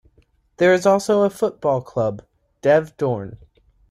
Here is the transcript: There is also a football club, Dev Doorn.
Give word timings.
There 0.57 0.73
is 0.73 0.87
also 0.87 1.21
a 1.21 1.29
football 1.29 1.79
club, 1.83 2.23
Dev 2.63 2.97
Doorn. 2.97 3.37